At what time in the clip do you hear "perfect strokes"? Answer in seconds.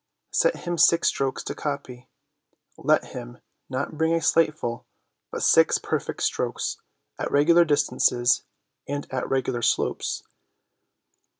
5.77-6.77